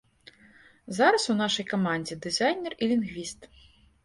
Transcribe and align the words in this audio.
Зараз 0.99 1.27
у 1.33 1.35
нашай 1.41 1.65
камандзе 1.73 2.19
дызайнер 2.25 2.73
і 2.81 2.89
лінгвіст. 2.95 3.41